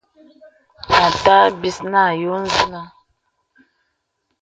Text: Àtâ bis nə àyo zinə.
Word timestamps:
Àtâ 1.03 1.35
bis 1.61 1.77
nə 1.91 1.99
àyo 2.09 2.33
zinə. 2.55 2.81